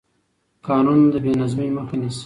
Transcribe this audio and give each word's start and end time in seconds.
قانون 0.67 0.99
د 1.13 1.15
بې 1.23 1.31
نظمۍ 1.41 1.69
مخه 1.77 1.95
نیسي 2.01 2.19